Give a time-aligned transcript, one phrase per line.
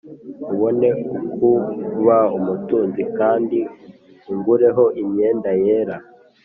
[0.53, 0.89] ubone
[1.75, 3.59] ukuba umutunzi, kandi
[4.31, 5.97] ungureho imyenda yera